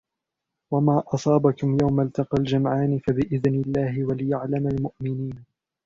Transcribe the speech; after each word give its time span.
وَمَا 0.71 1.03
أَصَابَكُمْ 1.07 1.77
يَوْمَ 1.81 2.01
الْتَقَى 2.01 2.37
الْجَمْعَانِ 2.37 2.99
فَبِإِذْنِ 3.07 3.61
اللَّهِ 3.65 4.05
وَلِيَعْلَمَ 4.05 4.67
الْمُؤْمِنِينَ 4.67 5.45